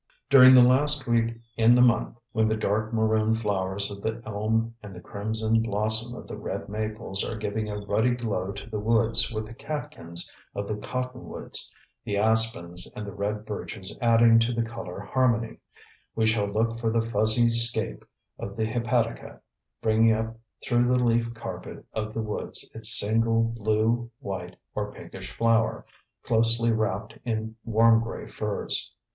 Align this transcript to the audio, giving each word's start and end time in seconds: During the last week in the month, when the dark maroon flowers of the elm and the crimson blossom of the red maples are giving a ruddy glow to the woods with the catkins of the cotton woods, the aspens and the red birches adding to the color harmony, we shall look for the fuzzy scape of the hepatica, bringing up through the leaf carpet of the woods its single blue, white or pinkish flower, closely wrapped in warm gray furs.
During 0.31 0.55
the 0.55 0.63
last 0.63 1.05
week 1.05 1.39
in 1.57 1.75
the 1.75 1.81
month, 1.83 2.17
when 2.31 2.47
the 2.47 2.57
dark 2.57 2.91
maroon 2.91 3.35
flowers 3.35 3.91
of 3.91 4.01
the 4.01 4.19
elm 4.25 4.73
and 4.81 4.95
the 4.95 4.99
crimson 4.99 5.61
blossom 5.61 6.15
of 6.17 6.25
the 6.27 6.37
red 6.39 6.67
maples 6.67 7.23
are 7.23 7.37
giving 7.37 7.69
a 7.69 7.77
ruddy 7.77 8.15
glow 8.15 8.51
to 8.51 8.67
the 8.67 8.79
woods 8.79 9.31
with 9.31 9.45
the 9.45 9.53
catkins 9.53 10.33
of 10.55 10.67
the 10.67 10.73
cotton 10.77 11.27
woods, 11.29 11.71
the 12.03 12.17
aspens 12.17 12.91
and 12.95 13.05
the 13.05 13.13
red 13.13 13.45
birches 13.45 13.95
adding 14.01 14.39
to 14.39 14.53
the 14.53 14.63
color 14.63 15.01
harmony, 15.01 15.59
we 16.15 16.25
shall 16.25 16.47
look 16.47 16.79
for 16.79 16.89
the 16.89 16.99
fuzzy 17.01 17.51
scape 17.51 18.03
of 18.39 18.57
the 18.57 18.65
hepatica, 18.65 19.39
bringing 19.83 20.13
up 20.13 20.35
through 20.65 20.85
the 20.85 20.97
leaf 20.97 21.31
carpet 21.35 21.85
of 21.93 22.15
the 22.15 22.23
woods 22.23 22.67
its 22.73 22.89
single 22.97 23.43
blue, 23.43 24.09
white 24.19 24.55
or 24.73 24.91
pinkish 24.91 25.31
flower, 25.31 25.85
closely 26.23 26.71
wrapped 26.71 27.19
in 27.23 27.55
warm 27.63 28.01
gray 28.01 28.25
furs. 28.25 28.93